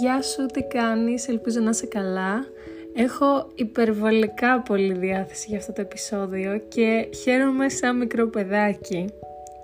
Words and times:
Γεια 0.00 0.22
σου, 0.22 0.46
τι 0.46 0.62
κάνεις, 0.62 1.28
ελπίζω 1.28 1.60
να 1.60 1.70
είσαι 1.70 1.86
καλά. 1.86 2.46
Έχω 2.94 3.50
υπερβολικά 3.54 4.60
πολύ 4.60 4.92
διάθεση 4.92 5.46
για 5.48 5.58
αυτό 5.58 5.72
το 5.72 5.80
επεισόδιο 5.80 6.58
και 6.68 7.08
χαίρομαι 7.22 7.68
σαν 7.68 7.96
μικρό 7.96 8.26
παιδάκι. 8.26 9.06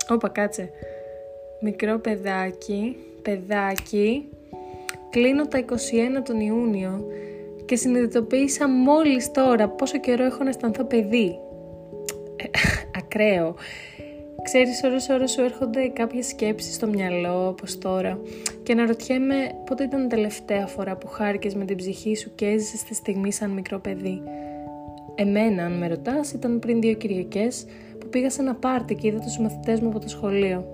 Όπα, 0.09 0.29
κάτσε. 0.29 0.69
Μικρό 1.61 1.99
παιδάκι, 1.99 2.95
παιδάκι. 3.21 4.29
Κλείνω 5.09 5.47
τα 5.47 5.59
21 5.59 5.73
τον 6.25 6.39
Ιούνιο 6.39 7.05
και 7.65 7.75
συνειδητοποίησα 7.75 8.69
μόλις 8.69 9.31
τώρα 9.31 9.67
πόσο 9.69 9.99
καιρό 9.99 10.23
έχω 10.23 10.43
να 10.43 10.49
αισθανθώ 10.49 10.83
παιδί. 10.83 11.39
Ε, 12.35 12.45
ακραίο. 12.99 13.55
Ξέρεις, 14.43 14.83
ώρες 14.83 15.09
ώρες 15.09 15.31
σου 15.31 15.41
έρχονται 15.41 15.87
κάποιες 15.87 16.27
σκέψεις 16.27 16.75
στο 16.75 16.87
μυαλό, 16.87 17.47
όπως 17.47 17.77
τώρα, 17.77 18.19
και 18.63 18.71
αναρωτιέμαι 18.71 19.35
πότε 19.65 19.83
ήταν 19.83 20.03
η 20.03 20.07
τελευταία 20.07 20.67
φορά 20.67 20.95
που 20.95 21.07
χάρηκες 21.07 21.55
με 21.55 21.65
την 21.65 21.77
ψυχή 21.77 22.15
σου 22.15 22.31
και 22.35 22.45
έζησες 22.45 22.83
τη 22.83 22.93
στιγμή 22.93 23.31
σαν 23.31 23.49
μικρό 23.49 23.79
παιδί; 23.79 24.21
Εμένα, 25.15 25.65
αν 25.65 25.77
με 25.77 25.87
ρωτάς, 25.87 26.31
ήταν 26.31 26.59
πριν 26.59 26.81
δύο 26.81 26.93
Κυριακές 26.93 27.65
που 27.99 28.07
πήγα 28.09 28.29
σε 28.29 28.41
ένα 28.41 28.55
πάρτι 28.55 28.95
και 28.95 29.07
είδα 29.07 29.19
τους 29.19 29.39
μαθητές 29.39 29.79
μου 29.79 29.87
από 29.87 29.99
το 29.99 30.09
σχολείο. 30.09 30.65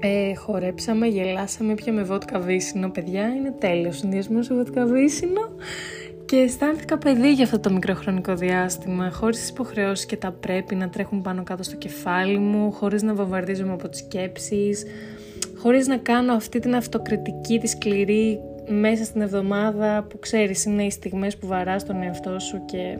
Ε, 0.00 0.34
χορέψαμε, 0.34 1.06
γελάσαμε, 1.06 1.74
πιαμε 1.74 2.02
βότκα 2.02 2.38
βύσινο. 2.38 2.90
Παιδιά, 2.90 3.28
είναι 3.28 3.54
τέλειος 3.58 3.96
συνδυασμός 3.96 4.46
σε 4.46 4.54
βότκα 4.54 4.86
βύσινο. 4.86 5.40
Και 6.32 6.38
αισθάνθηκα 6.38 6.98
παιδί 6.98 7.32
για 7.32 7.44
αυτό 7.44 7.58
το 7.58 7.70
μικρό 7.70 7.94
χρονικό 7.94 8.34
διάστημα, 8.34 9.10
χωρίς 9.10 9.38
τις 9.38 9.48
υποχρεώσεις 9.48 10.06
και 10.06 10.16
τα 10.16 10.32
πρέπει 10.32 10.74
να 10.74 10.88
τρέχουν 10.88 11.22
πάνω 11.22 11.42
κάτω 11.42 11.62
στο 11.62 11.76
κεφάλι 11.76 12.38
μου, 12.38 12.72
χωρίς 12.72 13.02
να 13.02 13.14
βομβαρδίζομαι 13.14 13.72
από 13.72 13.88
τις 13.88 13.98
σκέψεις, 13.98 14.84
χωρίς 15.56 15.86
να 15.86 15.96
κάνω 15.96 16.32
αυτή 16.32 16.58
την 16.58 16.74
αυτοκριτική, 16.74 17.58
τη 17.58 17.66
σκληρή 17.66 18.40
μέσα 18.68 19.04
στην 19.04 19.20
εβδομάδα 19.20 20.06
που 20.08 20.18
ξέρεις 20.18 20.64
είναι 20.64 20.82
οι 20.82 20.90
στιγμές 20.90 21.36
που 21.36 21.46
βαράς 21.46 21.84
τον 21.84 22.02
εαυτό 22.02 22.38
σου 22.38 22.64
και 22.64 22.98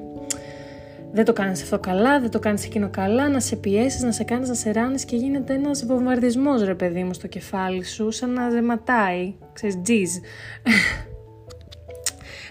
δεν 1.12 1.24
το 1.24 1.32
κάνεις 1.32 1.62
αυτό 1.62 1.78
καλά, 1.78 2.20
δεν 2.20 2.30
το 2.30 2.38
κάνεις 2.38 2.64
εκείνο 2.64 2.88
καλά, 2.90 3.28
να 3.28 3.40
σε 3.40 3.56
πιέσεις, 3.56 4.02
να 4.02 4.12
σε 4.12 4.24
κάνεις 4.24 4.48
να 4.48 4.54
σε 4.54 4.72
ράνεις 4.72 5.04
και 5.04 5.16
γίνεται 5.16 5.54
ένας 5.54 5.86
βομβαρδισμός 5.86 6.62
ρε 6.62 6.74
παιδί 6.74 7.04
μου 7.04 7.12
στο 7.12 7.26
κεφάλι 7.26 7.84
σου, 7.84 8.10
σαν 8.10 8.30
να 8.32 8.50
ζεματάει, 8.50 9.34
ξέρεις, 9.52 9.80
τζιζ 9.82 10.10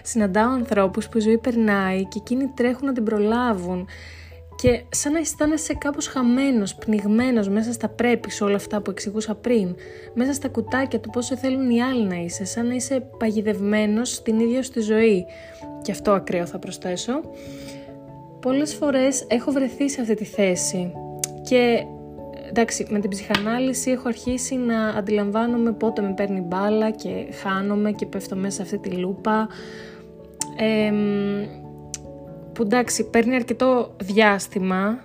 συναντάω 0.02 0.50
ανθρώπους 0.50 1.08
που 1.08 1.18
η 1.18 1.20
ζωή 1.20 1.38
περνάει 1.38 2.04
και 2.04 2.18
εκείνοι 2.18 2.46
τρέχουν 2.46 2.86
να 2.86 2.92
την 2.92 3.04
προλάβουν 3.04 3.86
και 4.62 4.82
σαν 4.88 5.12
να 5.12 5.18
αισθάνεσαι 5.18 5.74
κάπως 5.74 6.06
χαμένος, 6.06 6.74
πνιγμένος 6.74 7.48
μέσα 7.48 7.72
στα 7.72 7.88
πρέπεις 7.88 8.34
σε 8.34 8.44
όλα 8.44 8.56
αυτά 8.56 8.80
που 8.80 8.90
εξηγούσα 8.90 9.34
πριν, 9.34 9.76
μέσα 10.14 10.32
στα 10.32 10.48
κουτάκια 10.48 11.00
του 11.00 11.10
πόσο 11.10 11.36
θέλουν 11.36 11.70
οι 11.70 11.82
άλλοι 11.82 12.04
να 12.04 12.16
είσαι, 12.16 12.44
σαν 12.44 12.66
να 12.66 12.74
είσαι 12.74 13.00
παγιδευμένος 13.18 14.14
στην 14.14 14.40
ίδια 14.40 14.62
στη 14.62 14.80
ζωή. 14.80 15.26
Και 15.82 15.92
αυτό 15.92 16.12
ακραίο 16.12 16.46
θα 16.46 16.58
προσθέσω. 16.58 17.20
Πολλές 18.40 18.74
φορές 18.74 19.24
έχω 19.28 19.52
βρεθεί 19.52 19.90
σε 19.90 20.00
αυτή 20.00 20.14
τη 20.14 20.24
θέση 20.24 20.92
και 21.42 21.84
εντάξει, 22.52 22.86
με 22.90 22.98
την 22.98 23.10
ψυχανάλυση 23.10 23.90
έχω 23.90 24.08
αρχίσει 24.08 24.56
να 24.56 24.88
αντιλαμβάνομαι 24.88 25.72
πότε 25.72 26.02
με 26.02 26.12
παίρνει 26.16 26.40
μπάλα 26.40 26.90
και 26.90 27.26
χάνομαι 27.42 27.92
και 27.92 28.06
πέφτω 28.06 28.36
μέσα 28.36 28.54
σε 28.56 28.62
αυτή 28.62 28.78
τη 28.78 28.96
λούπα. 28.96 29.48
Που 32.52 32.62
εντάξει 32.62 33.04
παίρνει 33.04 33.34
αρκετό 33.34 33.96
διάστημα 34.02 34.98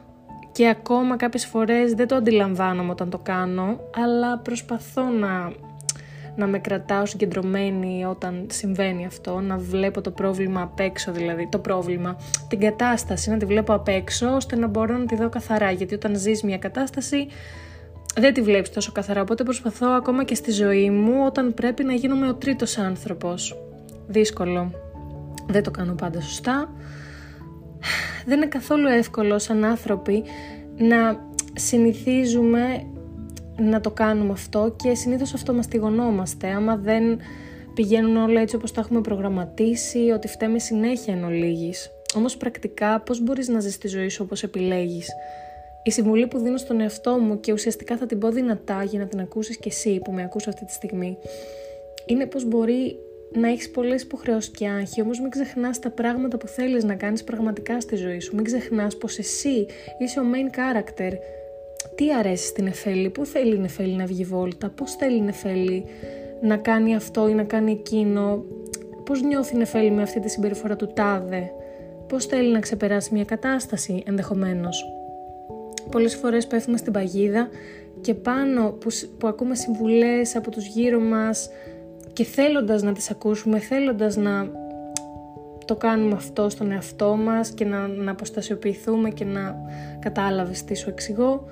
και 0.51 0.69
ακόμα 0.69 1.15
κάποιες 1.15 1.45
φορές 1.45 1.93
δεν 1.93 2.07
το 2.07 2.15
αντιλαμβάνομαι 2.15 2.91
όταν 2.91 3.09
το 3.09 3.17
κάνω 3.17 3.79
αλλά 3.95 4.37
προσπαθώ 4.37 5.03
να, 5.03 5.51
να 6.37 6.47
με 6.47 6.59
κρατάω 6.59 7.05
συγκεντρωμένη 7.05 8.05
όταν 8.05 8.45
συμβαίνει 8.51 9.05
αυτό 9.05 9.39
να 9.39 9.57
βλέπω 9.57 10.01
το 10.01 10.11
πρόβλημα 10.11 10.61
απ' 10.61 10.79
έξω 10.79 11.11
δηλαδή 11.11 11.47
το 11.51 11.59
πρόβλημα, 11.59 12.17
την 12.47 12.59
κατάσταση 12.59 13.29
να 13.29 13.37
τη 13.37 13.45
βλέπω 13.45 13.73
απ' 13.73 13.87
έξω 13.87 14.35
ώστε 14.35 14.55
να 14.55 14.67
μπορώ 14.67 14.97
να 14.97 15.05
τη 15.05 15.15
δω 15.15 15.29
καθαρά. 15.29 15.71
Γιατί 15.71 15.93
όταν 15.93 16.15
ζεις 16.15 16.43
μια 16.43 16.57
κατάσταση 16.57 17.27
δεν 18.19 18.33
τη 18.33 18.41
βλέπεις 18.41 18.69
τόσο 18.69 18.91
καθαρά. 18.91 19.21
Οπότε 19.21 19.43
προσπαθώ 19.43 19.87
ακόμα 19.87 20.23
και 20.23 20.35
στη 20.35 20.51
ζωή 20.51 20.89
μου 20.89 21.25
όταν 21.25 21.53
πρέπει 21.53 21.83
να 21.83 21.93
γίνομαι 21.93 22.27
ο 22.27 22.33
τρίτος 22.33 22.77
άνθρωπος. 22.77 23.57
Δύσκολο. 24.07 24.71
Δεν 25.47 25.63
το 25.63 25.71
κάνω 25.71 25.93
πάντα 25.93 26.21
σωστά. 26.21 26.73
Δεν 28.25 28.37
είναι 28.37 28.47
καθόλου 28.47 28.87
εύκολο 28.87 29.39
σαν 29.39 29.63
άνθρωποι 29.63 30.23
να 30.77 31.19
συνηθίζουμε 31.53 32.85
να 33.57 33.81
το 33.81 33.91
κάνουμε 33.91 34.31
αυτό 34.31 34.75
και 34.83 34.95
συνήθως 34.95 35.33
αυτό 35.33 35.53
μας 35.53 35.67
τηγωνόμαστε 35.67 36.47
άμα 36.47 36.75
δεν 36.75 37.19
πηγαίνουν 37.73 38.17
όλα 38.17 38.41
έτσι 38.41 38.55
όπως 38.55 38.71
τα 38.71 38.81
έχουμε 38.81 39.01
προγραμματίσει, 39.01 39.99
ότι 39.99 40.27
φταίμε 40.27 40.59
συνέχεια 40.59 41.13
εν 41.13 41.23
ολίγης. 41.23 41.91
Όμως 42.15 42.37
πρακτικά 42.37 42.99
πώς 42.99 43.21
μπορείς 43.23 43.47
να 43.47 43.59
ζεις 43.59 43.77
τη 43.77 43.87
ζωή 43.87 44.09
σου 44.09 44.21
όπως 44.23 44.43
επιλέγεις; 44.43 45.09
Η 45.83 45.91
συμβουλή 45.91 46.27
που 46.27 46.37
δίνω 46.37 46.57
στον 46.57 46.81
εαυτό 46.81 47.17
μου 47.17 47.39
και 47.39 47.51
ουσιαστικά 47.51 47.97
θα 47.97 48.05
την 48.05 48.19
πω 48.19 48.29
δυνατά 48.29 48.83
για 48.83 48.99
να 48.99 49.05
την 49.05 49.19
ακούσεις 49.19 49.57
και 49.57 49.69
εσύ 49.69 49.99
που 50.03 50.11
με 50.11 50.23
ακούς 50.23 50.47
αυτή 50.47 50.65
τη 50.65 50.71
στιγμή 50.71 51.17
είναι 52.05 52.25
πώς 52.25 52.45
μπορεί 52.45 52.95
να 53.33 53.49
έχεις 53.49 53.71
πολλές 53.71 54.01
υποχρεώσεις 54.01 54.51
και 54.51 54.67
άγχη, 54.67 55.01
όμως 55.01 55.19
μην 55.19 55.29
ξεχνάς 55.29 55.79
τα 55.79 55.89
πράγματα 55.89 56.37
που 56.37 56.47
θέλεις 56.47 56.83
να 56.83 56.95
κάνεις 56.95 57.23
πραγματικά 57.23 57.81
στη 57.81 57.95
ζωή 57.95 58.19
σου. 58.19 58.35
Μην 58.35 58.43
ξεχνάς 58.43 58.97
πως 58.97 59.17
εσύ 59.17 59.65
είσαι 59.97 60.19
ο 60.19 60.23
main 60.23 60.55
character. 60.57 61.11
Τι 61.97 62.13
αρέσει 62.13 62.47
στην 62.47 62.67
Εφέλη, 62.67 63.09
πού 63.09 63.25
θέλει 63.25 63.55
η 63.55 63.61
Εφέλη 63.63 63.95
να 63.95 64.05
βγει 64.05 64.23
βόλτα, 64.23 64.69
πώς 64.69 64.95
θέλει 64.95 65.23
η 65.23 65.27
Εφέλη 65.27 65.85
να 66.41 66.57
κάνει 66.57 66.95
αυτό 66.95 67.27
ή 67.27 67.33
να 67.33 67.43
κάνει 67.43 67.71
εκείνο, 67.71 68.43
πώς 69.05 69.21
νιώθει 69.21 69.57
η 69.57 69.61
Εφέλη 69.61 69.91
με 69.91 70.01
αυτή 70.01 70.19
τη 70.19 70.29
συμπεριφορά 70.29 70.75
του 70.75 70.91
τάδε, 70.93 71.51
πώς 72.07 72.25
θέλει 72.25 72.51
να 72.51 72.59
ξεπεράσει 72.59 73.13
μια 73.13 73.25
κατάσταση 73.25 74.03
ενδεχομένως. 74.05 74.85
Πολλές 75.91 76.15
φορές 76.15 76.47
πέφτουμε 76.47 76.77
στην 76.77 76.93
παγίδα 76.93 77.49
και 78.01 78.13
πάνω 78.13 78.69
που, 78.69 78.89
που 79.17 79.27
ακούμε 79.27 79.55
συμβουλές 79.55 80.35
από 80.35 80.51
τους 80.51 80.65
γύρω 80.65 80.99
μας, 80.99 81.49
και 82.13 82.23
θέλοντας 82.23 82.81
να 82.83 82.93
τις 82.93 83.11
ακούσουμε, 83.11 83.59
θέλοντας 83.59 84.15
να 84.15 84.51
το 85.65 85.75
κάνουμε 85.75 86.13
αυτό 86.13 86.49
στον 86.49 86.71
εαυτό 86.71 87.15
μας 87.15 87.49
και 87.49 87.65
να, 87.65 87.87
να 87.87 88.11
αποστασιοποιηθούμε 88.11 89.09
και 89.09 89.25
να 89.25 89.55
κατάλαβες 89.99 90.63
τι 90.63 90.75
σου 90.75 90.89
εξηγώ 90.89 91.47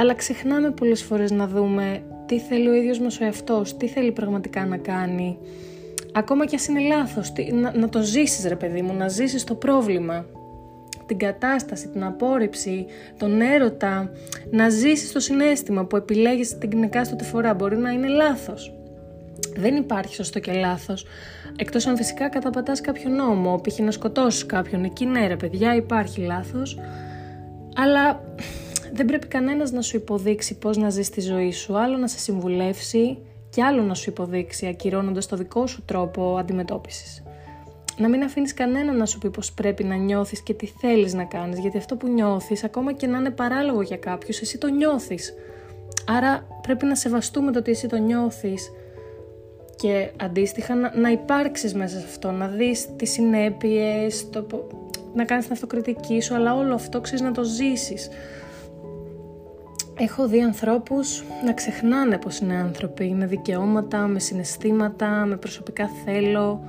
αλλά 0.00 0.14
ξεχνάμε 0.14 0.70
πολλές 0.70 1.02
φορές 1.02 1.30
να 1.30 1.46
δούμε 1.46 2.02
τι 2.26 2.38
θέλει 2.38 2.68
ο 2.68 2.74
ίδιος 2.74 2.98
μας 2.98 3.20
ο 3.20 3.24
εαυτός, 3.24 3.76
τι 3.76 3.88
θέλει 3.88 4.12
πραγματικά 4.12 4.66
να 4.66 4.76
κάνει 4.76 5.38
ακόμα 6.12 6.46
κι 6.46 6.54
ας 6.54 6.66
είναι 6.66 6.80
λάθος, 6.80 7.32
τι, 7.32 7.52
να, 7.52 7.76
να 7.76 7.88
το 7.88 8.02
ζήσεις 8.02 8.44
ρε 8.44 8.56
παιδί 8.56 8.82
μου, 8.82 8.94
να 8.94 9.08
ζήσεις 9.08 9.44
το 9.44 9.54
πρόβλημα 9.54 10.26
την 11.06 11.18
κατάσταση, 11.18 11.88
την 11.88 12.04
απόρριψη, 12.04 12.86
τον 13.18 13.40
έρωτα, 13.40 14.10
να 14.50 14.68
ζήσεις 14.68 15.12
το 15.12 15.20
συνέστημα 15.20 15.84
που 15.84 15.96
επιλέγεις 15.96 16.58
την 16.58 16.82
εκάστοτε 16.82 17.24
φορά. 17.24 17.54
Μπορεί 17.54 17.76
να 17.76 17.90
είναι 17.90 18.08
λάθος. 18.08 18.74
Δεν 19.56 19.76
υπάρχει 19.76 20.14
σωστό 20.14 20.38
και 20.38 20.52
λάθος. 20.52 21.06
Εκτός 21.56 21.86
αν 21.86 21.96
φυσικά 21.96 22.28
καταπατάς 22.28 22.80
κάποιο 22.80 23.10
νόμο, 23.10 23.60
π.χ. 23.68 23.78
να 23.78 23.90
σκοτώσεις 23.90 24.46
κάποιον. 24.46 24.84
Εκεί 24.84 25.06
ναι, 25.06 25.26
ρε 25.26 25.36
παιδιά, 25.36 25.74
υπάρχει 25.74 26.20
λάθος. 26.20 26.78
Αλλά 27.76 28.20
δεν 29.00 29.08
πρέπει 29.08 29.26
κανένας 29.26 29.70
να 29.70 29.82
σου 29.82 29.96
υποδείξει 29.96 30.58
πώς 30.58 30.76
να 30.76 30.90
ζεις 30.90 31.10
τη 31.10 31.20
ζωή 31.20 31.52
σου. 31.52 31.78
Άλλο 31.78 31.96
να 31.96 32.08
σε 32.08 32.18
συμβουλεύσει 32.18 33.18
και 33.50 33.62
άλλο 33.62 33.82
να 33.82 33.94
σου 33.94 34.10
υποδείξει, 34.10 34.66
ακυρώνοντας 34.66 35.26
το 35.26 35.36
δικό 35.36 35.66
σου 35.66 35.82
τρόπο 35.84 36.36
αντιμετώπισης. 36.38 37.22
Να 37.96 38.08
μην 38.08 38.22
αφήνεις 38.22 38.54
κανένα 38.54 38.92
να 38.92 39.06
σου 39.06 39.18
πει 39.18 39.30
πώς 39.30 39.52
πρέπει 39.52 39.84
να 39.84 39.94
νιώθεις 39.94 40.42
και 40.42 40.54
τι 40.54 40.66
θέλεις 40.66 41.14
να 41.14 41.24
κάνεις, 41.24 41.58
γιατί 41.58 41.76
αυτό 41.78 41.96
που 41.96 42.08
νιώθεις, 42.08 42.64
ακόμα 42.64 42.92
και 42.92 43.06
να 43.06 43.18
είναι 43.18 43.30
παράλογο 43.30 43.82
για 43.82 43.96
κάποιους, 43.96 44.40
εσύ 44.40 44.58
το 44.58 44.68
νιώθεις. 44.68 45.34
Άρα 46.06 46.46
πρέπει 46.62 46.84
να 46.84 46.94
σεβαστούμε 46.94 47.52
το 47.52 47.58
ότι 47.58 47.70
εσύ 47.70 47.86
το 47.86 47.96
νιώθεις 47.96 48.70
και 49.76 50.10
αντίστοιχα 50.16 50.74
να, 50.74 50.96
να 50.96 51.10
υπάρξεις 51.10 51.74
μέσα 51.74 51.98
σε 51.98 52.04
αυτό, 52.04 52.30
να 52.30 52.48
δεις 52.48 52.88
τις 52.96 53.10
συνέπειες, 53.10 54.30
το, 54.30 54.46
να 55.14 55.24
κάνεις 55.24 55.44
την 55.44 55.52
αυτοκριτική 55.52 56.20
σου, 56.20 56.34
αλλά 56.34 56.54
όλο 56.54 56.74
αυτό 56.74 57.00
ξέρεις 57.00 57.20
να 57.20 57.32
το 57.32 57.42
ζήσεις. 57.42 58.08
Έχω 60.02 60.28
δει 60.28 60.42
ανθρώπους 60.42 61.24
να 61.44 61.52
ξεχνάνε 61.52 62.18
πως 62.18 62.38
είναι 62.38 62.54
άνθρωποι, 62.56 63.14
με 63.14 63.26
δικαιώματα, 63.26 64.06
με 64.06 64.18
συναισθήματα, 64.18 65.24
με 65.26 65.36
προσωπικά 65.36 65.90
θέλω. 66.04 66.64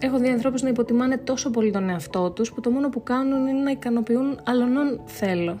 Έχω 0.00 0.18
δει 0.18 0.28
ανθρώπους 0.28 0.62
να 0.62 0.68
υποτιμάνε 0.68 1.16
τόσο 1.16 1.50
πολύ 1.50 1.70
τον 1.70 1.88
εαυτό 1.88 2.30
τους 2.30 2.52
που 2.52 2.60
το 2.60 2.70
μόνο 2.70 2.88
που 2.88 3.02
κάνουν 3.02 3.46
είναι 3.46 3.60
να 3.62 3.70
ικανοποιούν 3.70 4.40
άλλων 4.44 5.00
θέλω. 5.04 5.58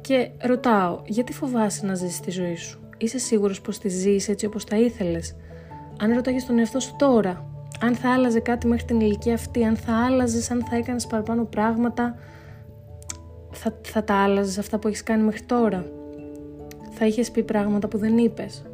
Και 0.00 0.30
ρωτάω, 0.42 1.02
γιατί 1.06 1.32
φοβάσαι 1.32 1.86
να 1.86 1.94
ζήσεις 1.94 2.20
τη 2.20 2.30
ζωή 2.30 2.56
σου; 2.56 2.80
Είσαι 2.98 3.18
σίγουρος 3.18 3.60
πως 3.60 3.78
τη 3.78 3.88
ζεις 3.88 4.28
έτσι 4.28 4.46
όπως 4.46 4.64
τα 4.64 4.76
ήθελες; 4.76 5.36
Αν 6.00 6.12
ρωτάγες 6.14 6.46
τον 6.46 6.58
εαυτό 6.58 6.80
σου 6.80 6.94
τώρα, 6.98 7.44
αν 7.80 7.94
θα 7.94 8.12
άλλαζε 8.12 8.40
κάτι 8.40 8.66
μέχρι 8.66 8.84
την 8.84 9.00
ηλικία 9.00 9.34
αυτή, 9.34 9.64
αν 9.64 9.76
θα 9.76 10.04
άλλαζες, 10.04 10.50
αν 10.50 10.64
θα 10.70 10.76
έκανες 10.76 11.06
παραπάνω 11.06 11.44
πράγματα, 11.44 12.14
θα, 13.50 13.78
θα 13.82 14.04
τα 14.04 14.14
άλλαζες 14.14 14.58
αυτά 14.58 14.78
που 14.78 14.88
έχεις 14.88 15.02
κάνει 15.02 15.22
μέχρι 15.22 15.42
τώρα; 15.42 15.84
Θα 16.90 17.06
είχες 17.06 17.30
πει 17.30 17.42
πράγματα 17.42 17.88
που 17.88 17.98
δεν 17.98 18.18
είπες; 18.18 18.64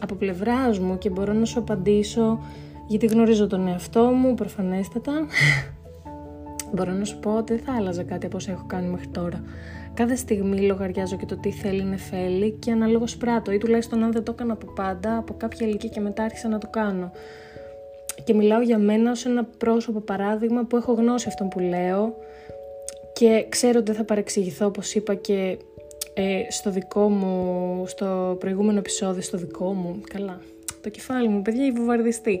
από 0.00 0.14
πλευράς 0.14 0.78
μου 0.78 0.98
και 0.98 1.10
μπορώ 1.10 1.32
να 1.32 1.44
σου 1.44 1.58
απαντήσω 1.58 2.38
γιατί 2.86 3.06
γνωρίζω 3.06 3.46
τον 3.46 3.68
εαυτό 3.68 4.02
μου 4.02 4.34
προφανέστατα 4.34 5.12
μπορώ 6.74 6.92
να 6.92 7.04
σου 7.04 7.18
πω 7.18 7.36
ότι 7.36 7.54
δεν 7.54 7.64
θα 7.64 7.72
άλλαζα 7.74 8.02
κάτι 8.02 8.26
από 8.26 8.36
όσα 8.36 8.52
έχω 8.52 8.64
κάνει 8.66 8.88
μέχρι 8.88 9.06
τώρα 9.06 9.42
κάθε 9.94 10.14
στιγμή 10.14 10.60
λογαριάζω 10.60 11.16
και 11.16 11.26
το 11.26 11.36
τι 11.36 11.50
θέλει 11.50 11.80
είναι 11.80 11.96
φέλη 11.96 12.50
και 12.50 12.72
αναλόγως 12.72 13.16
πράττω 13.16 13.52
ή 13.52 13.58
τουλάχιστον 13.58 14.02
αν 14.02 14.12
δεν 14.12 14.22
το 14.22 14.32
έκανα 14.32 14.52
από 14.52 14.66
πάντα 14.66 15.16
από 15.16 15.34
κάποια 15.36 15.66
ηλικία 15.66 15.88
και 15.88 16.00
μετά 16.00 16.22
άρχισα 16.22 16.48
να 16.48 16.58
το 16.58 16.68
κάνω 16.70 17.10
και 18.24 18.34
μιλάω 18.34 18.60
για 18.60 18.78
μένα 18.78 19.10
ως 19.10 19.26
ένα 19.26 19.44
πρόσωπο 19.58 20.00
παράδειγμα 20.00 20.64
που 20.64 20.76
έχω 20.76 20.92
γνώση 20.92 21.28
αυτόν 21.28 21.48
που 21.48 21.58
λέω 21.58 22.14
και 23.20 23.46
ξέρω 23.48 23.78
ότι 23.78 23.86
δεν 23.86 23.94
θα 23.94 24.04
παρεξηγηθώ 24.04 24.66
όπως 24.66 24.94
είπα 24.94 25.14
και 25.14 25.58
ε, 26.14 26.42
στο 26.48 26.70
δικό 26.70 27.08
μου, 27.08 27.84
στο 27.86 28.36
προηγούμενο 28.38 28.78
επεισόδιο, 28.78 29.22
στο 29.22 29.38
δικό 29.38 29.72
μου, 29.72 30.00
καλά, 30.12 30.40
το 30.80 30.88
κεφάλι 30.88 31.28
μου, 31.28 31.42
παιδιά, 31.42 31.66
η 31.66 31.70
βουβαρδιστή. 31.70 32.40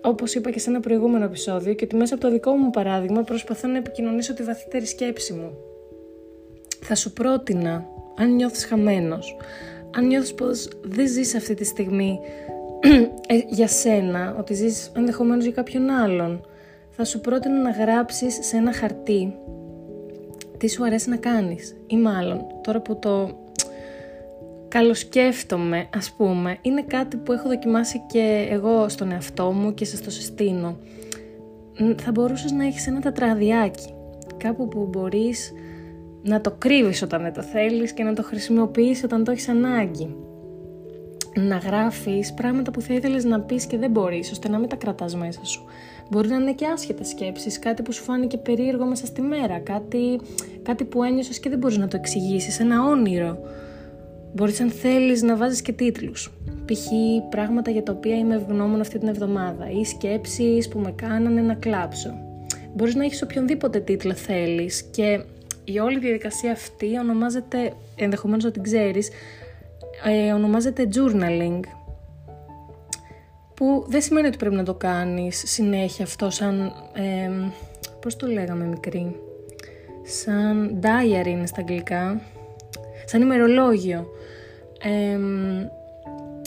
Όπως 0.00 0.34
είπα 0.34 0.50
και 0.50 0.58
σε 0.58 0.70
ένα 0.70 0.80
προηγούμενο 0.80 1.24
επεισόδιο 1.24 1.74
και 1.74 1.84
ότι 1.84 1.96
μέσα 1.96 2.14
από 2.14 2.22
το 2.22 2.30
δικό 2.30 2.52
μου 2.52 2.70
παράδειγμα 2.70 3.22
προσπαθώ 3.22 3.68
να 3.68 3.76
επικοινωνήσω 3.76 4.34
τη 4.34 4.42
βαθύτερη 4.42 4.86
σκέψη 4.86 5.32
μου. 5.32 5.50
Θα 6.80 6.94
σου 6.94 7.12
πρότεινα, 7.12 7.86
αν 8.16 8.34
νιώθεις 8.34 8.64
χαμένος, 8.64 9.36
αν 9.96 10.06
νιώθεις 10.06 10.34
πως 10.34 10.68
δεν 10.82 11.08
ζεις 11.08 11.34
αυτή 11.34 11.54
τη 11.54 11.64
στιγμή 11.64 12.18
ε, 13.26 13.38
για 13.48 13.68
σένα, 13.68 14.36
ότι 14.38 14.54
ζεις 14.54 14.92
ενδεχομένως 14.96 15.44
για 15.44 15.52
κάποιον 15.52 15.90
άλλον, 15.90 16.46
θα 16.90 17.04
σου 17.04 17.20
πρότεινα 17.20 17.60
να 17.60 17.70
γράψεις 17.70 18.38
σε 18.40 18.56
ένα 18.56 18.72
χαρτί 18.72 19.34
τι 20.58 20.68
σου 20.68 20.84
αρέσει 20.84 21.08
να 21.08 21.16
κάνεις. 21.16 21.76
Ή 21.86 21.96
μάλλον 21.96 22.46
τώρα 22.62 22.80
που 22.80 22.98
το 22.98 23.38
καλοσκέφτομαι 24.68 25.88
ας 25.96 26.10
πούμε 26.10 26.58
είναι 26.62 26.82
κάτι 26.82 27.16
που 27.16 27.32
έχω 27.32 27.48
δοκιμάσει 27.48 28.02
και 28.06 28.48
εγώ 28.50 28.88
στον 28.88 29.12
εαυτό 29.12 29.52
μου 29.52 29.74
και 29.74 29.84
σας 29.84 30.00
το 30.00 30.10
συστήνω. 30.10 30.76
Θα 31.96 32.10
μπορούσες 32.10 32.52
να 32.52 32.64
έχεις 32.66 32.86
ένα 32.86 33.00
τετραδιάκι 33.00 33.94
κάπου 34.36 34.68
που 34.68 34.88
μπορείς 34.90 35.52
να 36.22 36.40
το 36.40 36.54
κρύβεις 36.58 37.02
όταν 37.02 37.22
δεν 37.22 37.32
το 37.32 37.42
θέλεις 37.42 37.92
και 37.92 38.02
να 38.02 38.14
το 38.14 38.22
χρησιμοποιείς 38.22 39.04
όταν 39.04 39.24
το 39.24 39.30
έχεις 39.30 39.48
ανάγκη. 39.48 40.16
Να 41.34 41.56
γράφεις 41.56 42.34
πράγματα 42.34 42.70
που 42.70 42.80
θα 42.80 42.94
ήθελες 42.94 43.24
να 43.24 43.40
πεις 43.40 43.66
και 43.66 43.78
δεν 43.78 43.90
μπορείς 43.90 44.30
ώστε 44.30 44.48
να 44.48 44.58
μην 44.58 44.68
τα 44.68 44.76
κρατάς 44.76 45.16
μέσα 45.16 45.44
σου 45.44 45.64
Μπορεί 46.10 46.28
να 46.28 46.36
είναι 46.36 46.52
και 46.52 46.66
άσχετες 46.66 47.08
σκέψεις, 47.08 47.58
κάτι 47.58 47.82
που 47.82 47.92
σου 47.92 48.02
φάνηκε 48.02 48.36
περίεργο 48.36 48.84
μέσα 48.84 49.06
στη 49.06 49.22
μέρα, 49.22 49.58
κάτι, 49.58 50.20
κάτι 50.62 50.84
που 50.84 51.02
ένιωσες 51.02 51.40
και 51.40 51.48
δεν 51.48 51.58
μπορείς 51.58 51.76
να 51.76 51.88
το 51.88 51.96
εξηγήσεις, 51.96 52.60
ένα 52.60 52.84
όνειρο. 52.84 53.38
Μπορείς 54.34 54.60
αν 54.60 54.70
θέλεις 54.70 55.22
να 55.22 55.36
βάζεις 55.36 55.62
και 55.62 55.72
τίτλους. 55.72 56.32
Π.χ. 56.64 56.86
πράγματα 57.28 57.70
για 57.70 57.82
τα 57.82 57.92
οποία 57.92 58.16
είμαι 58.16 58.34
ευγνώμων 58.34 58.80
αυτή 58.80 58.98
την 58.98 59.08
εβδομάδα 59.08 59.70
ή 59.70 59.84
σκέψεις 59.84 60.68
που 60.68 60.78
με 60.78 60.92
κάνανε 60.96 61.40
να 61.40 61.54
κλάψω. 61.54 62.14
Μπορείς 62.74 62.94
να 62.94 63.04
έχεις 63.04 63.22
οποιονδήποτε 63.22 63.80
τίτλο 63.80 64.14
θέλεις 64.14 64.82
και 64.82 65.24
η 65.64 65.78
όλη 65.78 65.98
διαδικασία 65.98 66.52
αυτή 66.52 66.98
ονομάζεται, 66.98 67.72
ενδεχομένως 67.96 68.44
να 68.44 68.50
την 68.50 68.62
ξέρεις, 68.62 69.10
ε, 70.04 70.32
ονομάζεται 70.32 70.88
journaling 70.94 71.60
που 73.58 73.84
δεν 73.88 74.00
σημαίνει 74.00 74.26
ότι 74.26 74.36
πρέπει 74.36 74.54
να 74.54 74.62
το 74.62 74.74
κάνεις 74.74 75.42
συνέχεια 75.46 76.04
αυτό 76.04 76.30
σαν, 76.30 76.72
ε, 76.92 77.30
πώς 78.00 78.16
το 78.16 78.26
λέγαμε 78.26 78.64
μικρή, 78.64 79.20
σαν 80.02 80.80
diary 80.82 81.26
είναι 81.26 81.46
στα 81.46 81.60
αγγλικά, 81.60 82.20
σαν 83.04 83.22
ημερολόγιο. 83.22 84.06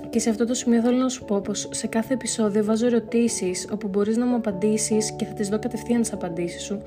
και 0.09 0.19
σε 0.19 0.29
αυτό 0.29 0.45
το 0.45 0.53
σημείο 0.53 0.81
θέλω 0.81 0.97
να 0.97 1.09
σου 1.09 1.25
πω 1.25 1.41
πως 1.41 1.67
σε 1.71 1.87
κάθε 1.87 2.13
επεισόδιο 2.13 2.63
βάζω 2.63 2.85
ερωτήσεις 2.85 3.67
όπου 3.71 3.87
μπορείς 3.87 4.17
να 4.17 4.25
μου 4.25 4.35
απαντήσεις 4.35 5.11
και 5.11 5.25
θα 5.25 5.33
τις 5.33 5.49
δω 5.49 5.59
κατευθείαν 5.59 6.01
τις 6.01 6.13
απαντήσεις 6.13 6.63
σου. 6.63 6.81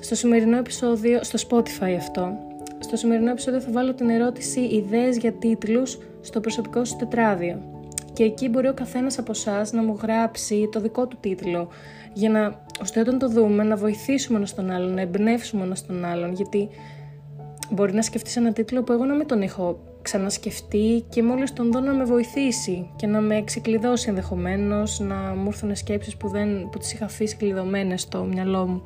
Στο 0.00 0.14
σημερινό 0.14 0.56
επεισόδιο, 0.56 1.24
στο 1.24 1.38
Spotify 1.48 1.94
αυτό, 1.96 2.32
στο 2.78 2.96
σημερινό 2.96 3.30
επεισόδιο 3.30 3.60
θα 3.60 3.70
βάλω 3.70 3.94
την 3.94 4.10
ερώτηση 4.10 4.60
ιδέες 4.60 5.16
για 5.16 5.32
τίτλους 5.32 5.98
στο 6.20 6.40
προσωπικό 6.40 6.84
σου 6.84 6.96
τετράδιο 6.96 7.73
και 8.14 8.24
εκεί 8.24 8.48
μπορεί 8.48 8.68
ο 8.68 8.74
καθένας 8.74 9.18
από 9.18 9.30
εσάς 9.30 9.72
να 9.72 9.82
μου 9.82 9.98
γράψει 10.02 10.68
το 10.72 10.80
δικό 10.80 11.06
του 11.06 11.16
τίτλο 11.20 11.68
για 12.12 12.30
να, 12.30 12.64
ώστε 12.82 13.00
όταν 13.00 13.18
το 13.18 13.28
δούμε 13.28 13.62
να 13.62 13.76
βοηθήσουμε 13.76 14.36
ένας 14.36 14.54
τον 14.54 14.70
άλλον, 14.70 14.94
να 14.94 15.00
εμπνεύσουμε 15.00 15.64
ένας 15.64 15.86
τον 15.86 16.04
άλλον 16.04 16.32
γιατί 16.32 16.68
μπορεί 17.70 17.92
να 17.92 18.02
σκεφτείς 18.02 18.36
ένα 18.36 18.52
τίτλο 18.52 18.82
που 18.82 18.92
εγώ 18.92 19.04
να 19.04 19.14
μην 19.14 19.26
τον 19.26 19.42
έχω 19.42 19.78
ξανασκεφτεί 20.02 21.04
και 21.08 21.22
μόλις 21.22 21.52
τον 21.52 21.72
δω 21.72 21.80
να 21.80 21.92
με 21.92 22.04
βοηθήσει 22.04 22.90
και 22.96 23.06
να 23.06 23.20
με 23.20 23.42
ξεκλειδώσει 23.44 24.08
ενδεχομένως, 24.08 25.00
να 25.00 25.14
μου 25.14 25.46
έρθουν 25.46 25.76
σκέψεις 25.76 26.16
που, 26.16 26.28
δεν, 26.28 26.68
που 26.68 26.78
τις 26.78 26.92
είχα 26.92 27.04
αφήσει 27.04 27.36
κλειδωμένες 27.36 28.00
στο 28.00 28.24
μυαλό 28.24 28.66
μου. 28.66 28.82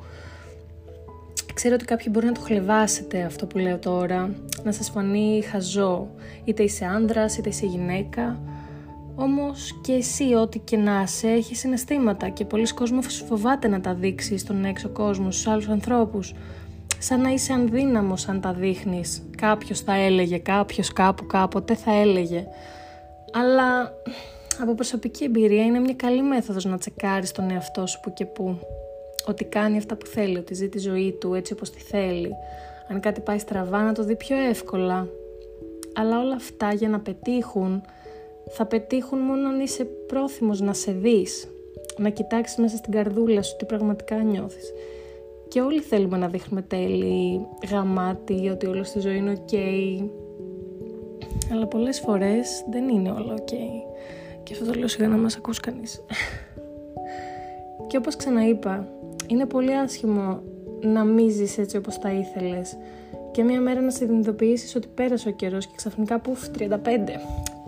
Ξέρω 1.53 1.75
ότι 1.75 1.85
κάποιοι 1.85 2.07
μπορεί 2.11 2.25
να 2.25 2.31
το 2.31 2.41
χλεβάσετε 2.41 3.21
αυτό 3.21 3.45
που 3.45 3.57
λέω 3.57 3.77
τώρα, 3.77 4.29
να 4.63 4.71
σας 4.71 4.89
φανεί 4.89 5.41
χαζό, 5.41 6.07
είτε 6.43 6.63
είσαι 6.63 6.85
άντρας 6.85 7.37
είτε 7.37 7.49
είσαι 7.49 7.65
γυναίκα, 7.65 8.39
όμως 9.19 9.79
και 9.81 9.93
εσύ 9.93 10.33
ό,τι 10.33 10.59
και 10.59 10.77
να 10.77 11.05
σε 11.05 11.27
έχεις 11.27 11.59
συναισθήματα 11.59 12.29
και 12.29 12.45
πολλοί 12.45 12.73
κόσμος 12.73 13.23
φοβάται 13.27 13.67
να 13.67 13.81
τα 13.81 13.93
δείξεις 13.93 14.41
στον 14.41 14.65
έξω 14.65 14.89
κόσμο, 14.89 15.31
στους 15.31 15.47
άλλους 15.47 15.67
ανθρώπους. 15.67 16.33
Σαν 16.99 17.21
να 17.21 17.29
είσαι 17.29 17.53
ανδύναμος 17.53 18.27
αν 18.27 18.41
τα 18.41 18.53
δείχνεις. 18.53 19.21
Κάποιος 19.37 19.79
θα 19.79 19.93
έλεγε, 19.93 20.37
κάποιος 20.37 20.93
κάπου 20.93 21.25
κάποτε 21.25 21.75
θα 21.75 21.91
έλεγε. 21.91 22.47
Αλλά 23.33 23.93
από 24.61 24.75
προσωπική 24.75 25.23
εμπειρία 25.23 25.63
είναι 25.63 25.79
μια 25.79 25.93
καλή 25.93 26.21
μέθοδος 26.21 26.65
να 26.65 26.77
τσεκάρεις 26.77 27.31
τον 27.31 27.51
εαυτό 27.51 27.87
σου 27.87 27.99
που 27.99 28.13
και 28.13 28.25
που. 28.25 28.57
Ότι 29.25 29.45
κάνει 29.45 29.77
αυτά 29.77 29.95
που 29.95 30.05
θέλει, 30.05 30.37
ότι 30.37 30.53
ζει 30.53 30.69
τη 30.69 30.79
ζωή 30.79 31.17
του 31.19 31.33
έτσι 31.33 31.53
όπως 31.53 31.69
τη 31.69 31.79
θέλει. 31.79 32.31
Αν 32.89 32.99
κάτι 32.99 33.21
πάει 33.21 33.37
στραβά 33.37 33.83
να 33.83 33.93
το 33.93 34.03
δει 34.03 34.15
πιο 34.15 34.37
εύκολα. 34.37 35.07
Αλλά 35.95 36.19
όλα 36.19 36.35
αυτά 36.35 36.73
για 36.73 36.89
να 36.89 36.99
πετύχουν 36.99 37.81
θα 38.49 38.65
πετύχουν 38.65 39.19
μόνο 39.19 39.47
αν 39.47 39.59
είσαι 39.59 39.83
πρόθυμος 39.83 40.61
να 40.61 40.73
σε 40.73 40.91
δεις, 40.91 41.47
να 41.97 42.09
κοιτάξεις 42.09 42.57
μέσα 42.57 42.77
στην 42.77 42.91
καρδούλα 42.91 43.41
σου 43.41 43.55
τι 43.55 43.65
πραγματικά 43.65 44.15
νιώθεις. 44.15 44.73
Και 45.47 45.61
όλοι 45.61 45.79
θέλουμε 45.79 46.17
να 46.17 46.27
δείχνουμε 46.27 46.61
τέλη, 46.61 47.45
γαμάτι, 47.71 48.49
ότι 48.49 48.65
όλο 48.65 48.83
στη 48.83 48.99
ζωή 48.99 49.17
είναι 49.17 49.43
ok. 49.45 49.55
Αλλά 51.51 51.67
πολλές 51.67 51.99
φορές 51.99 52.65
δεν 52.69 52.89
είναι 52.89 53.11
όλο 53.11 53.33
ok. 53.33 53.53
Και 54.43 54.53
αυτό 54.53 54.65
το 54.65 54.73
λέω 54.73 54.87
σιγά 54.87 55.07
να 55.07 55.17
μας 55.17 55.35
ακούσει 55.35 55.59
κανείς. 55.59 56.05
και 57.87 57.97
όπως 57.97 58.15
ξαναείπα, 58.15 58.87
είναι 59.27 59.45
πολύ 59.45 59.75
άσχημο 59.75 60.41
να 60.81 61.03
μην 61.03 61.29
ζεις 61.29 61.57
έτσι 61.57 61.77
όπως 61.77 61.99
τα 61.99 62.11
ήθελες 62.11 62.77
και 63.31 63.43
μια 63.43 63.61
μέρα 63.61 63.81
να 63.81 63.91
συνειδητοποιήσεις 63.91 64.75
ότι 64.75 64.87
πέρασε 64.87 65.29
ο 65.29 65.31
καιρός 65.31 65.65
και 65.65 65.73
ξαφνικά 65.75 66.19
πουφ 66.19 66.47
35 66.57 66.69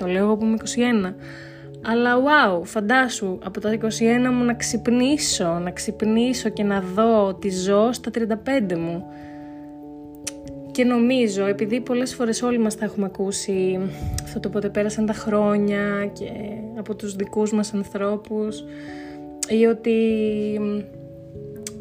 το 0.01 0.07
λέω 0.07 0.23
εγώ 0.23 0.37
που 0.37 0.45
είμαι 0.45 0.57
21. 1.09 1.13
Αλλά 1.81 2.15
wow, 2.17 2.63
φαντάσου 2.63 3.39
από 3.43 3.59
τα 3.59 3.77
21 3.77 3.85
μου 4.33 4.43
να 4.43 4.53
ξυπνήσω, 4.53 5.59
να 5.63 5.71
ξυπνήσω 5.71 6.49
και 6.49 6.63
να 6.63 6.81
δω 6.81 7.27
ότι 7.27 7.49
ζω 7.49 7.91
στα 7.91 8.11
35 8.13 8.77
μου. 8.77 9.05
Και 10.71 10.83
νομίζω, 10.83 11.45
επειδή 11.45 11.81
πολλές 11.81 12.15
φορές 12.15 12.41
όλοι 12.41 12.57
μας 12.57 12.75
τα 12.75 12.85
έχουμε 12.85 13.05
ακούσει 13.05 13.79
αυτό 14.23 14.39
το 14.39 14.49
πότε 14.49 14.69
πέρασαν 14.69 15.05
τα 15.05 15.13
χρόνια 15.13 16.11
και 16.13 16.31
από 16.77 16.95
τους 16.95 17.15
δικούς 17.15 17.53
μας 17.53 17.73
ανθρώπους 17.73 18.63
ή 19.49 19.65
ότι 19.65 19.99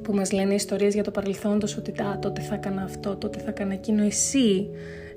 που 0.02 0.14
μας 0.14 0.32
λένε 0.32 0.54
ιστορίες 0.54 0.94
για 0.94 1.02
το 1.02 1.10
παρελθόν 1.10 1.58
τους 1.58 1.76
ότι 1.76 1.94
τότε 2.20 2.40
θα 2.40 2.54
έκανα 2.54 2.82
αυτό, 2.82 3.16
τότε 3.16 3.38
θα 3.38 3.48
έκανα 3.48 3.72
εκείνο 3.72 4.04
εσύ 4.04 4.70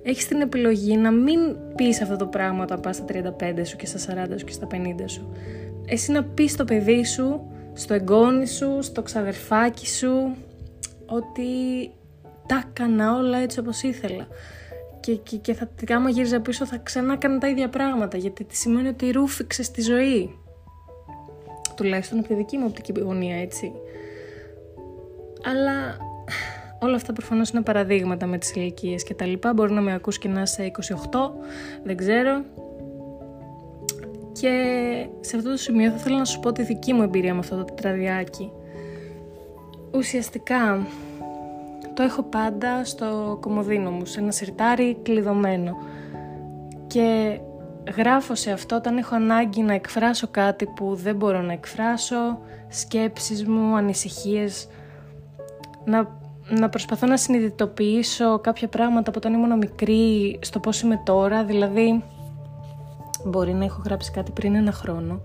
έχεις 0.04 0.28
την 0.28 0.42
επιλογή 0.42 0.98
να 0.98 1.12
μην 1.12 1.40
πεις 1.76 2.02
αυτό 2.02 2.16
το 2.16 2.26
πράγμα 2.26 2.64
όταν 2.64 2.80
πας 2.80 2.96
στα 2.96 3.06
35 3.40 3.62
σου 3.64 3.76
και 3.76 3.86
στα 3.86 4.26
40 4.28 4.34
σου 4.38 4.46
και 4.46 4.52
στα 4.52 4.68
50 4.72 4.78
σου. 5.06 5.32
Εσύ 5.86 6.12
να 6.12 6.24
πεις 6.24 6.52
στο 6.52 6.64
παιδί 6.64 7.06
σου, 7.06 7.42
στο 7.74 7.94
εγγόνι 7.94 8.48
σου, 8.48 8.78
στο 8.82 9.02
ξαδερφάκι 9.02 9.88
σου, 9.88 10.36
ότι 11.06 11.44
τα 12.48 12.64
έκανα 12.70 13.18
όλα 13.18 13.38
έτσι 13.38 13.60
όπως 13.60 13.82
ήθελα. 13.82 14.28
Και, 15.00 15.16
και, 15.16 15.38
και 15.38 15.54
θα, 15.54 15.70
άμα 15.90 16.10
γύριζα 16.10 16.40
πίσω 16.40 16.66
θα 16.66 16.78
ξανά 16.78 17.14
έκανα 17.14 17.38
τα 17.38 17.48
ίδια 17.48 17.70
πράγματα, 17.70 18.18
γιατί 18.18 18.44
τι 18.44 18.56
σημαίνει 18.56 18.88
ότι 18.88 19.12
ρούφηξες 19.12 19.66
στη 19.66 19.82
ζωή. 19.82 20.38
Τουλάχιστον 21.76 22.20
από 22.20 22.28
τη 22.28 22.34
δική 22.34 22.58
μου 22.58 22.66
οπτική 22.68 23.00
γωνία, 23.00 23.42
έτσι. 23.42 23.72
Αλλά 25.46 25.98
Όλα 26.84 26.96
αυτά 26.96 27.14
προφανώς 27.14 27.50
είναι 27.50 27.62
παραδείγματα 27.62 28.26
με 28.26 28.38
τις 28.38 28.52
ηλικίες 28.56 29.04
και 29.04 29.14
τα 29.14 29.26
λοιπά. 29.26 29.54
Μπορεί 29.54 29.72
να 29.74 29.82
με 29.82 29.94
ακούς 29.94 30.18
και 30.18 30.28
να 30.28 30.42
είσαι 30.42 30.64
28, 30.64 31.32
δεν 31.84 31.98
ξέρω. 31.98 32.44
Και 34.32 34.50
σε 35.20 35.36
αυτό 35.36 35.50
το 35.50 35.58
σημείο 35.58 35.90
θα 35.90 35.96
ήθελα 35.96 36.18
να 36.18 36.26
σου 36.26 36.40
πω 36.40 36.52
τη 36.52 36.64
δική 36.64 36.94
μου 36.94 37.02
εμπειρία 37.02 37.34
με 37.34 37.40
αυτό 37.40 37.56
το 37.56 37.64
τετραδιάκι. 37.64 38.52
Ουσιαστικά 39.92 40.88
το 41.94 42.04
έχω 42.04 42.24
πάντα 42.24 42.86
στο 42.86 43.38
κομμωδίνο 43.42 43.92
μου, 43.92 44.06
σε 44.06 44.20
ένα 44.20 44.32
σιρτάρι 44.32 44.98
κλειδωμένο. 45.04 45.78
Και 46.88 47.40
γράφω 47.98 48.36
σε 48.36 48.52
αυτό 48.52 48.76
όταν 48.76 48.98
έχω 48.98 49.16
ανάγκη 49.16 49.62
να 49.62 49.74
εκφράσω 49.74 50.28
κάτι 50.32 50.66
που 50.66 50.96
δεν 50.96 51.16
μπορώ 51.16 51.42
να 51.42 51.54
εκφράσω, 51.54 52.40
σκέψεις 52.68 53.48
μου, 53.48 53.76
ανησυχίες, 53.76 54.68
να, 55.86 56.22
να 56.50 56.70
προσπαθώ 56.70 57.08
να 57.08 57.18
συνειδητοποιήσω 57.18 58.40
κάποια 58.40 58.68
πράγματα 58.68 59.10
από 59.10 59.20
όταν 59.20 59.34
ήμουν 59.34 59.58
μικρή 59.58 60.40
στο 60.42 60.60
πώς 60.60 60.82
είμαι 60.82 61.02
τώρα, 61.06 61.44
δηλαδή 61.44 62.04
μπορεί 63.26 63.54
να 63.54 63.66
έχω 63.66 63.82
γράψει 63.86 64.12
κάτι 64.12 64.32
πριν 64.32 64.56
ένα 64.56 64.72
χρόνο 64.72 65.22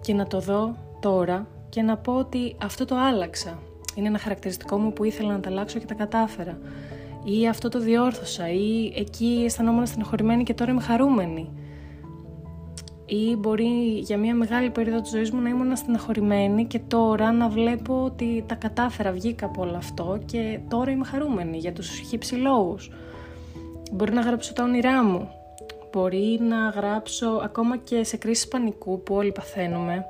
και 0.00 0.14
να 0.14 0.26
το 0.26 0.40
δω 0.40 0.76
τώρα 1.00 1.46
και 1.68 1.82
να 1.82 1.96
πω 1.96 2.12
ότι 2.12 2.56
αυτό 2.62 2.84
το 2.84 2.96
άλλαξα. 2.96 3.58
Είναι 3.94 4.08
ένα 4.08 4.18
χαρακτηριστικό 4.18 4.78
μου 4.78 4.92
που 4.92 5.04
ήθελα 5.04 5.32
να 5.32 5.40
τα 5.40 5.48
αλλάξω 5.48 5.78
και 5.78 5.86
τα 5.86 5.94
κατάφερα. 5.94 6.58
Ή 7.24 7.48
αυτό 7.48 7.68
το 7.68 7.80
διόρθωσα. 7.80 8.48
Ή 8.50 8.92
εκεί 8.96 9.42
αισθανόμουν 9.44 9.86
στενοχωρημένη 9.86 10.42
και 10.42 10.54
τώρα 10.54 10.70
είμαι 10.70 10.80
χαρούμενη. 10.80 11.48
Ή 13.10 13.36
μπορεί 13.36 13.98
για 13.98 14.18
μια 14.18 14.34
μεγάλη 14.34 14.70
περίοδο 14.70 15.00
της 15.00 15.10
ζωής 15.10 15.30
μου 15.30 15.40
να 15.40 15.48
ήμουν 15.48 15.76
στενοχωρημένη 15.76 16.64
και 16.64 16.78
τώρα 16.88 17.32
να 17.32 17.48
βλέπω 17.48 18.04
ότι 18.04 18.44
τα 18.46 18.54
κατάφερα, 18.54 19.12
βγήκα 19.12 19.46
από 19.46 19.62
όλο 19.62 19.76
αυτό 19.76 20.18
και 20.26 20.58
τώρα 20.68 20.90
είμαι 20.90 21.04
χαρούμενη 21.04 21.58
για 21.58 21.72
τους 21.72 21.98
χύψη 21.98 22.34
λόγους. 22.34 22.90
Μπορεί 23.92 24.12
να 24.12 24.20
γράψω 24.20 24.52
τα 24.52 24.62
όνειρά 24.62 25.04
μου. 25.04 25.28
Μπορεί 25.92 26.38
να 26.40 26.68
γράψω 26.68 27.40
ακόμα 27.42 27.76
και 27.76 28.04
σε 28.04 28.16
κρίσεις 28.16 28.48
πανικού 28.48 29.02
που 29.02 29.14
όλοι 29.14 29.32
παθαίνουμε 29.32 30.04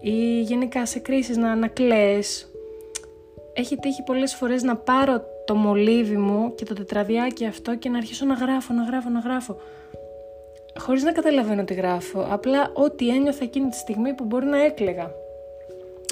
ή 0.00 0.40
γενικά 0.40 0.86
σε 0.86 0.98
κρίσεις 0.98 1.36
να 1.36 1.50
ανακλαίες. 1.50 2.46
Έχει 3.52 3.76
τύχει 3.76 4.02
πολλές 4.02 4.34
φορές 4.34 4.62
να 4.62 4.76
πάρω 4.76 5.22
το 5.44 5.54
μολύβι 5.54 6.16
μου 6.16 6.54
και 6.54 6.64
το 6.64 6.74
τετραδιάκι 6.74 7.46
αυτό 7.46 7.76
και 7.76 7.88
να 7.88 7.98
αρχίσω 7.98 8.26
να 8.26 8.34
γράφω, 8.34 8.74
να 8.74 8.82
γράφω, 8.82 9.08
να 9.08 9.20
γράφω. 9.20 9.56
Χωρίς 10.84 11.02
να 11.02 11.12
καταλαβαίνω 11.12 11.64
τι 11.64 11.74
γράφω, 11.74 12.26
απλά 12.30 12.70
ό,τι 12.74 13.08
ένιωθα 13.08 13.44
εκείνη 13.44 13.68
τη 13.68 13.76
στιγμή 13.76 14.14
που 14.14 14.24
μπορεί 14.24 14.46
να 14.46 14.64
έκλαιγα. 14.64 15.10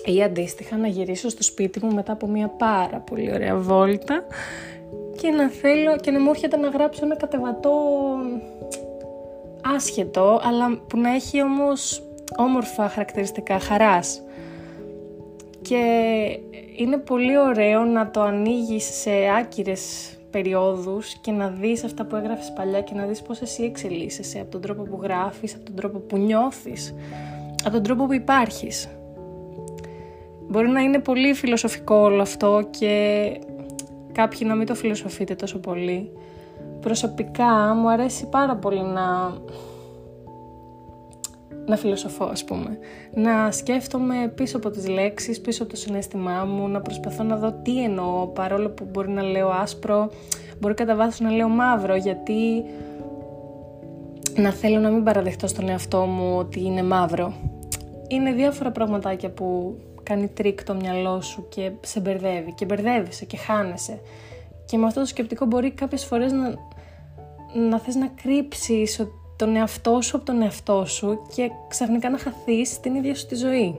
Ή 0.04 0.22
αντίστοιχα 0.22 0.76
να 0.76 0.86
γυρίσω 0.86 1.28
στο 1.28 1.42
σπίτι 1.42 1.84
μου 1.84 1.94
μετά 1.94 2.12
από 2.12 2.26
μια 2.26 2.48
πάρα 2.48 2.98
πολύ 2.98 3.32
ωραία 3.32 3.56
βόλτα 3.56 4.24
και 5.20 5.30
να 5.30 5.48
θέλω 5.48 5.96
και 5.96 6.10
να 6.10 6.20
μου 6.20 6.30
έρχεται 6.30 6.56
να 6.56 6.68
γράψω 6.68 7.04
ένα 7.04 7.16
κατεβατό 7.16 7.72
άσχετο, 9.76 10.40
αλλά 10.42 10.80
που 10.88 10.98
να 10.98 11.14
έχει 11.14 11.42
όμως 11.42 12.02
όμορφα 12.36 12.88
χαρακτηριστικά 12.88 13.58
χαράς. 13.58 14.22
Και 15.62 15.76
είναι 16.76 16.96
πολύ 16.96 17.38
ωραίο 17.38 17.84
να 17.84 18.10
το 18.10 18.20
ανοίγεις 18.20 18.84
σε 18.84 19.10
άκυρες 19.38 20.14
περιόδους 20.30 21.14
και 21.14 21.30
να 21.30 21.48
δεις 21.48 21.84
αυτά 21.84 22.04
που 22.04 22.16
έγραφες 22.16 22.52
παλιά 22.52 22.80
και 22.80 22.94
να 22.94 23.04
δεις 23.04 23.22
πώς 23.22 23.40
εσύ 23.40 23.62
εξελίσσεσαι 23.62 24.40
από 24.40 24.50
τον 24.50 24.60
τρόπο 24.60 24.82
που 24.82 24.98
γράφεις, 25.02 25.54
από 25.54 25.64
τον 25.64 25.74
τρόπο 25.74 25.98
που 25.98 26.16
νιώθεις, 26.16 26.94
από 27.64 27.72
τον 27.72 27.82
τρόπο 27.82 28.06
που 28.06 28.12
υπάρχεις. 28.12 28.88
Μπορεί 30.48 30.68
να 30.68 30.80
είναι 30.80 30.98
πολύ 30.98 31.34
φιλοσοφικό 31.34 31.94
όλο 31.94 32.22
αυτό 32.22 32.68
και 32.70 33.24
κάποιοι 34.12 34.40
να 34.44 34.54
μην 34.54 34.66
το 34.66 34.74
φιλοσοφείτε 34.74 35.34
τόσο 35.34 35.58
πολύ. 35.58 36.12
Προσωπικά 36.80 37.74
μου 37.74 37.90
αρέσει 37.90 38.28
πάρα 38.28 38.56
πολύ 38.56 38.82
να 38.82 39.34
να 41.66 41.76
φιλοσοφώ 41.76 42.24
ας 42.24 42.44
πούμε. 42.44 42.78
Να 43.14 43.50
σκέφτομαι 43.50 44.32
πίσω 44.34 44.56
από 44.56 44.70
τις 44.70 44.88
λέξεις, 44.88 45.40
πίσω 45.40 45.62
από 45.62 45.72
το 45.72 45.78
συνέστημά 45.78 46.44
μου, 46.44 46.68
να 46.68 46.80
προσπαθώ 46.80 47.22
να 47.22 47.36
δω 47.36 47.52
τι 47.52 47.82
εννοώ 47.82 48.26
παρόλο 48.26 48.68
που 48.68 48.88
μπορεί 48.90 49.10
να 49.10 49.22
λέω 49.22 49.48
άσπρο, 49.48 50.10
μπορεί 50.60 50.74
κατά 50.74 50.94
βάθος 50.94 51.20
να 51.20 51.30
λέω 51.30 51.48
μαύρο 51.48 51.94
γιατί 51.94 52.64
να 54.36 54.52
θέλω 54.52 54.78
να 54.78 54.90
μην 54.90 55.04
παραδεχτώ 55.04 55.46
στον 55.46 55.68
εαυτό 55.68 56.00
μου 56.00 56.36
ότι 56.36 56.60
είναι 56.60 56.82
μαύρο. 56.82 57.32
Είναι 58.08 58.32
διάφορα 58.32 58.70
πραγματάκια 58.70 59.30
που 59.30 59.76
κάνει 60.02 60.28
τρίκ 60.28 60.64
το 60.64 60.74
μυαλό 60.74 61.20
σου 61.20 61.46
και 61.48 61.70
σε 61.80 62.00
μπερδεύει 62.00 62.52
και 62.54 62.64
μπερδεύεσαι 62.64 63.24
και 63.24 63.36
χάνεσαι. 63.36 64.00
Και 64.64 64.76
με 64.76 64.86
αυτό 64.86 65.00
το 65.00 65.06
σκεπτικό 65.06 65.44
μπορεί 65.46 65.70
κάποιες 65.70 66.04
φορές 66.04 66.32
να, 66.32 66.54
να 67.68 67.78
θες 67.78 67.94
να 67.94 68.06
κρύψεις 68.22 69.06
τον 69.40 69.56
εαυτό 69.56 70.00
σου 70.00 70.16
από 70.16 70.26
τον 70.26 70.42
εαυτό 70.42 70.84
σου 70.86 71.18
και 71.34 71.50
ξαφνικά 71.68 72.10
να 72.10 72.18
χαθείς 72.18 72.80
την 72.80 72.94
ίδια 72.94 73.14
σου 73.14 73.26
τη 73.26 73.34
ζωή. 73.34 73.78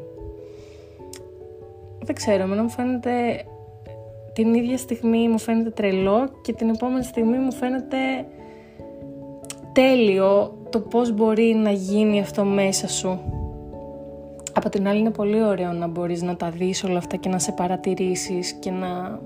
Δεν 1.99 2.15
ξέρω, 2.15 2.43
εμένα 2.43 2.63
μου 2.63 2.69
φαίνεται 2.69 3.11
την 4.33 4.53
ίδια 4.53 4.77
στιγμή 4.77 5.27
μου 5.27 5.39
φαίνεται 5.39 5.69
τρελό 5.69 6.29
και 6.41 6.53
την 6.53 6.69
επόμενη 6.69 7.03
στιγμή 7.03 7.37
μου 7.37 7.53
φαίνεται 7.53 7.97
τέλειο 9.71 10.57
το 10.69 10.79
πώς 10.79 11.11
μπορεί 11.11 11.53
να 11.55 11.71
γίνει 11.71 12.19
αυτό 12.19 12.43
μέσα 12.43 12.87
σου. 12.87 13.19
Από 14.53 14.69
την 14.69 14.87
άλλη 14.87 14.99
είναι 14.99 15.11
πολύ 15.11 15.43
ωραίο 15.43 15.71
να 15.71 15.87
μπορείς 15.87 16.21
να 16.21 16.35
τα 16.35 16.49
δεις 16.49 16.83
όλα 16.83 16.97
αυτά 16.97 17.15
και 17.15 17.29
να 17.29 17.39
σε 17.39 17.51
παρατηρήσεις 17.51 18.51
και 18.51 18.71
να 18.71 19.19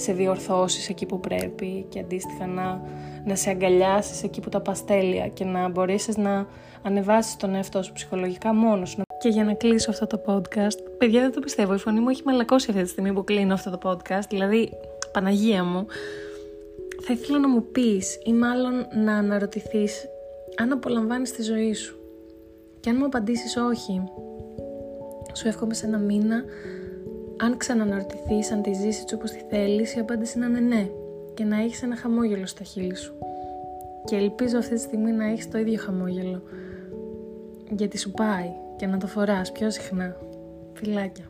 σε 0.00 0.12
διορθώσεις 0.12 0.88
εκεί 0.88 1.06
που 1.06 1.20
πρέπει 1.20 1.86
και 1.88 1.98
αντίστοιχα 1.98 2.46
να, 2.46 2.82
να 3.24 3.34
σε 3.34 3.50
αγκαλιάσεις 3.50 4.22
εκεί 4.22 4.40
που 4.40 4.48
τα 4.48 4.60
πας 4.60 4.84
τέλεια 4.84 5.28
και 5.28 5.44
να 5.44 5.68
μπορέσεις 5.68 6.16
να 6.16 6.46
ανεβάσεις 6.82 7.36
τον 7.36 7.54
εαυτό 7.54 7.82
σου 7.82 7.92
ψυχολογικά 7.92 8.54
μόνος 8.54 8.90
σου. 8.90 9.02
Και 9.18 9.28
για 9.28 9.44
να 9.44 9.54
κλείσω 9.54 9.90
αυτό 9.90 10.06
το 10.06 10.20
podcast, 10.26 10.78
παιδιά 10.98 11.20
δεν 11.20 11.32
το 11.32 11.40
πιστεύω, 11.40 11.74
η 11.74 11.78
φωνή 11.78 12.00
μου 12.00 12.08
έχει 12.08 12.22
μαλακώσει 12.24 12.70
αυτή 12.70 12.82
τη 12.82 12.88
στιγμή 12.88 13.12
που 13.12 13.24
κλείνω 13.24 13.54
αυτό 13.54 13.78
το 13.78 13.78
podcast, 13.90 14.26
δηλαδή 14.28 14.70
Παναγία 15.12 15.64
μου, 15.64 15.86
θα 17.00 17.12
ήθελα 17.12 17.38
να 17.38 17.48
μου 17.48 17.64
πεις 17.72 18.18
ή 18.24 18.32
μάλλον 18.32 18.72
να 19.04 19.16
αναρωτηθείς 19.16 20.04
αν 20.56 20.72
απολαμβάνεις 20.72 21.32
τη 21.32 21.42
ζωή 21.42 21.74
σου. 21.74 21.94
Και 22.80 22.90
αν 22.90 22.96
μου 22.98 23.04
απαντήσεις 23.04 23.56
όχι, 23.56 24.02
σου 25.32 25.48
εύχομαι 25.48 25.74
σε 25.74 25.86
ένα 25.86 25.98
μήνα 25.98 26.44
αν 27.42 27.56
ξαναναρωτηθείς 27.56 28.50
αν 28.50 28.62
τη 28.62 28.72
ζήσεις 28.72 29.02
έτσι 29.02 29.14
όπως 29.14 29.30
τη 29.30 29.40
θέλεις, 29.48 29.94
η 29.94 29.98
απάντηση 29.98 30.38
να 30.38 30.46
είναι 30.46 30.60
ναι 30.60 30.88
και 31.34 31.44
να 31.44 31.62
έχεις 31.62 31.82
ένα 31.82 31.96
χαμόγελο 31.96 32.46
στα 32.46 32.64
χείλη 32.64 32.96
σου. 32.96 33.14
Και 34.04 34.16
ελπίζω 34.16 34.58
αυτή 34.58 34.74
τη 34.74 34.80
στιγμή 34.80 35.12
να 35.12 35.24
έχεις 35.24 35.48
το 35.48 35.58
ίδιο 35.58 35.78
χαμόγελο 35.78 36.42
γιατί 37.70 37.98
σου 37.98 38.10
πάει 38.10 38.52
και 38.76 38.86
να 38.86 38.98
το 38.98 39.06
φοράς 39.06 39.52
πιο 39.52 39.70
συχνά. 39.70 40.16
Φιλάκια. 40.72 41.29